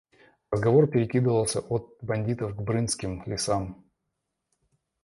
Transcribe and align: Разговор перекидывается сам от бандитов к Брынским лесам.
Разговор 0.51 0.87
перекидывается 0.89 1.61
сам 1.61 1.65
от 1.71 1.95
бандитов 2.01 2.55
к 2.55 2.59
Брынским 2.61 3.21
лесам. 3.27 3.85